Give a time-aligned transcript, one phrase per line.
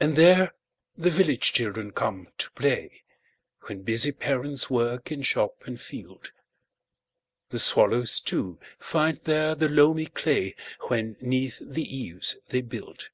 [0.00, 0.52] And there
[0.98, 3.04] the village children come to play,
[3.62, 6.30] When busy parents work in shop and field.
[7.48, 13.08] The swallows, too, find there the loamy clayWhen 'neath the eaves they build.